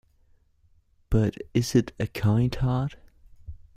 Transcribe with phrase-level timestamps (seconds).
[1.11, 2.95] But is it a kind heart?